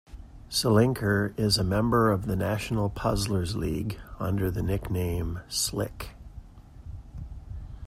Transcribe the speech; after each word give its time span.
Selinker 0.49 1.37
is 1.39 1.59
a 1.59 1.63
member 1.63 2.11
of 2.11 2.25
the 2.25 2.35
National 2.35 2.89
Puzzlers 2.89 3.55
League 3.55 3.99
under 4.17 4.49
the 4.49 4.63
nickname 4.63 5.41
"Slik". 5.47 6.15